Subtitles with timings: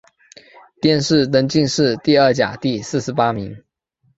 [0.81, 3.63] 殿试登进士第二甲第四十八名。